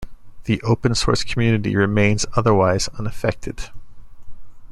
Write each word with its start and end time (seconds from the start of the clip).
The 0.45 0.59
open 0.63 0.95
source 0.95 1.23
community 1.23 1.75
remains 1.75 2.25
otherwise 2.35 2.87
unaffected. 2.97 3.69